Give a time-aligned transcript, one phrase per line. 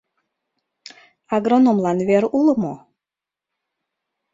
[1.35, 2.75] Агрономлан вер уло мо?